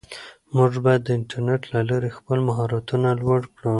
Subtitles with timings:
[0.55, 3.69] موږ باید د انټرنیټ له لارې خپل مهارتونه لوړ کړو.